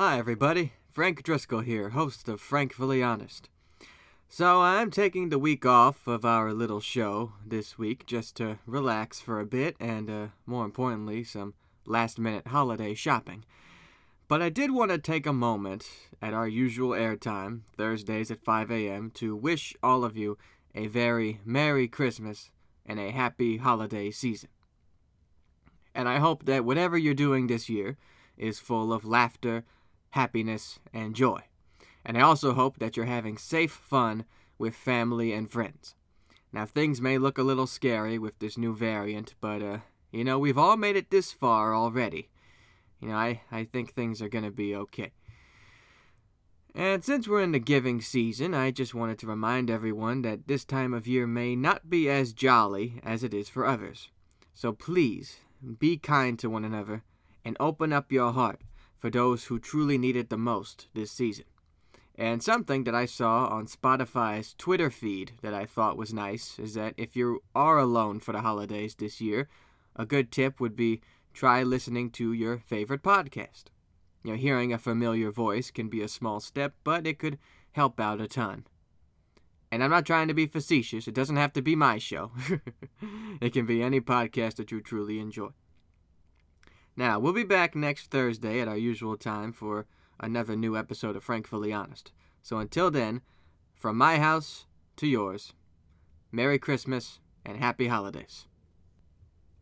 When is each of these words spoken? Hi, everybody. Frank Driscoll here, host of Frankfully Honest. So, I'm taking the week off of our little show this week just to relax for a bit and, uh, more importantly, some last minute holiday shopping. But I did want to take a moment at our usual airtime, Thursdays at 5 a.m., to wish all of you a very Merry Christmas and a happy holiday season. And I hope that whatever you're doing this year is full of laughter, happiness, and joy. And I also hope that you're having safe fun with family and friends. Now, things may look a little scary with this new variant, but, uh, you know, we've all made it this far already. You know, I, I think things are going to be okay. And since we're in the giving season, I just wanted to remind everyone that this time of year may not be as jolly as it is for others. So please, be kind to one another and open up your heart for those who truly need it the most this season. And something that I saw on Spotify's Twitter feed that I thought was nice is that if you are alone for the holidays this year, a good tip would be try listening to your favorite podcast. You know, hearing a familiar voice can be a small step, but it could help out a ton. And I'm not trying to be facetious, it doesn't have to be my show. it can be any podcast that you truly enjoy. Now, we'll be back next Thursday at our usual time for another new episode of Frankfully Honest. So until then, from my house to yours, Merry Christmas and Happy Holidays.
Hi, 0.00 0.16
everybody. 0.16 0.74
Frank 0.92 1.24
Driscoll 1.24 1.62
here, 1.62 1.88
host 1.88 2.28
of 2.28 2.40
Frankfully 2.40 3.02
Honest. 3.02 3.48
So, 4.28 4.60
I'm 4.60 4.92
taking 4.92 5.28
the 5.28 5.40
week 5.40 5.66
off 5.66 6.06
of 6.06 6.24
our 6.24 6.52
little 6.52 6.78
show 6.78 7.32
this 7.44 7.78
week 7.78 8.06
just 8.06 8.36
to 8.36 8.60
relax 8.64 9.18
for 9.18 9.40
a 9.40 9.44
bit 9.44 9.74
and, 9.80 10.08
uh, 10.08 10.26
more 10.46 10.64
importantly, 10.64 11.24
some 11.24 11.54
last 11.84 12.16
minute 12.16 12.46
holiday 12.46 12.94
shopping. 12.94 13.44
But 14.28 14.40
I 14.40 14.50
did 14.50 14.70
want 14.70 14.92
to 14.92 14.98
take 14.98 15.26
a 15.26 15.32
moment 15.32 15.90
at 16.22 16.32
our 16.32 16.46
usual 16.46 16.90
airtime, 16.90 17.62
Thursdays 17.76 18.30
at 18.30 18.44
5 18.44 18.70
a.m., 18.70 19.10
to 19.14 19.34
wish 19.34 19.74
all 19.82 20.04
of 20.04 20.16
you 20.16 20.38
a 20.76 20.86
very 20.86 21.40
Merry 21.44 21.88
Christmas 21.88 22.52
and 22.86 23.00
a 23.00 23.10
happy 23.10 23.56
holiday 23.56 24.12
season. 24.12 24.50
And 25.92 26.08
I 26.08 26.18
hope 26.18 26.44
that 26.44 26.64
whatever 26.64 26.96
you're 26.96 27.14
doing 27.14 27.48
this 27.48 27.68
year 27.68 27.96
is 28.36 28.60
full 28.60 28.92
of 28.92 29.04
laughter, 29.04 29.64
happiness, 30.10 30.78
and 30.92 31.14
joy. 31.14 31.40
And 32.04 32.16
I 32.16 32.22
also 32.22 32.54
hope 32.54 32.78
that 32.78 32.96
you're 32.96 33.06
having 33.06 33.38
safe 33.38 33.72
fun 33.72 34.24
with 34.58 34.74
family 34.74 35.32
and 35.32 35.50
friends. 35.50 35.94
Now, 36.52 36.64
things 36.64 37.00
may 37.00 37.18
look 37.18 37.38
a 37.38 37.42
little 37.42 37.66
scary 37.66 38.18
with 38.18 38.38
this 38.38 38.56
new 38.56 38.74
variant, 38.74 39.34
but, 39.40 39.62
uh, 39.62 39.78
you 40.10 40.24
know, 40.24 40.38
we've 40.38 40.58
all 40.58 40.76
made 40.76 40.96
it 40.96 41.10
this 41.10 41.32
far 41.32 41.74
already. 41.74 42.30
You 43.00 43.08
know, 43.08 43.16
I, 43.16 43.42
I 43.52 43.64
think 43.64 43.92
things 43.92 44.22
are 44.22 44.28
going 44.28 44.44
to 44.44 44.50
be 44.50 44.74
okay. 44.74 45.12
And 46.74 47.04
since 47.04 47.26
we're 47.26 47.42
in 47.42 47.52
the 47.52 47.58
giving 47.58 48.00
season, 48.00 48.54
I 48.54 48.70
just 48.70 48.94
wanted 48.94 49.18
to 49.18 49.26
remind 49.26 49.70
everyone 49.70 50.22
that 50.22 50.46
this 50.46 50.64
time 50.64 50.94
of 50.94 51.06
year 51.06 51.26
may 51.26 51.56
not 51.56 51.90
be 51.90 52.08
as 52.08 52.32
jolly 52.32 53.00
as 53.02 53.22
it 53.22 53.34
is 53.34 53.48
for 53.48 53.66
others. 53.66 54.10
So 54.54 54.72
please, 54.72 55.40
be 55.78 55.96
kind 55.96 56.38
to 56.38 56.48
one 56.48 56.64
another 56.64 57.02
and 57.44 57.56
open 57.58 57.92
up 57.92 58.12
your 58.12 58.32
heart 58.32 58.60
for 58.98 59.10
those 59.10 59.44
who 59.44 59.58
truly 59.58 59.98
need 59.98 60.16
it 60.16 60.30
the 60.30 60.36
most 60.36 60.88
this 60.94 61.10
season. 61.10 61.44
And 62.16 62.42
something 62.42 62.82
that 62.84 62.96
I 62.96 63.06
saw 63.06 63.46
on 63.46 63.68
Spotify's 63.68 64.54
Twitter 64.58 64.90
feed 64.90 65.32
that 65.40 65.54
I 65.54 65.66
thought 65.66 65.96
was 65.96 66.12
nice 66.12 66.58
is 66.58 66.74
that 66.74 66.94
if 66.96 67.14
you 67.14 67.42
are 67.54 67.78
alone 67.78 68.18
for 68.18 68.32
the 68.32 68.40
holidays 68.40 68.96
this 68.96 69.20
year, 69.20 69.48
a 69.94 70.04
good 70.04 70.32
tip 70.32 70.58
would 70.60 70.74
be 70.74 71.00
try 71.32 71.62
listening 71.62 72.10
to 72.10 72.32
your 72.32 72.58
favorite 72.58 73.02
podcast. 73.02 73.66
You 74.24 74.32
know, 74.32 74.36
hearing 74.36 74.72
a 74.72 74.78
familiar 74.78 75.30
voice 75.30 75.70
can 75.70 75.88
be 75.88 76.02
a 76.02 76.08
small 76.08 76.40
step, 76.40 76.74
but 76.82 77.06
it 77.06 77.20
could 77.20 77.38
help 77.70 78.00
out 78.00 78.20
a 78.20 78.26
ton. 78.26 78.66
And 79.70 79.84
I'm 79.84 79.90
not 79.90 80.06
trying 80.06 80.26
to 80.26 80.34
be 80.34 80.46
facetious, 80.46 81.06
it 81.06 81.14
doesn't 81.14 81.36
have 81.36 81.52
to 81.52 81.62
be 81.62 81.76
my 81.76 81.98
show. 81.98 82.32
it 83.40 83.52
can 83.52 83.64
be 83.64 83.80
any 83.80 84.00
podcast 84.00 84.56
that 84.56 84.72
you 84.72 84.80
truly 84.80 85.20
enjoy. 85.20 85.50
Now, 86.98 87.20
we'll 87.20 87.32
be 87.32 87.44
back 87.44 87.76
next 87.76 88.10
Thursday 88.10 88.58
at 88.60 88.66
our 88.66 88.76
usual 88.76 89.16
time 89.16 89.52
for 89.52 89.86
another 90.18 90.56
new 90.56 90.76
episode 90.76 91.14
of 91.14 91.22
Frankfully 91.22 91.72
Honest. 91.72 92.10
So 92.42 92.58
until 92.58 92.90
then, 92.90 93.20
from 93.72 93.96
my 93.96 94.18
house 94.18 94.66
to 94.96 95.06
yours, 95.06 95.52
Merry 96.32 96.58
Christmas 96.58 97.20
and 97.46 97.58
Happy 97.58 97.86
Holidays. 97.86 98.48